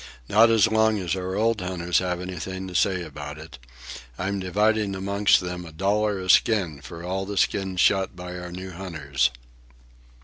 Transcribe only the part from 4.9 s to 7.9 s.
amongst them a dollar a skin for all the skins